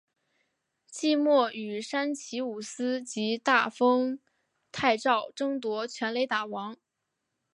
[0.89, 4.17] 季末与山崎武司及大丰
[4.71, 6.75] 泰昭争夺全垒打王。